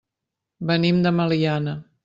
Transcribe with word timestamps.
Venim 0.71 1.03
de 1.05 1.13
Meliana. 1.21 1.81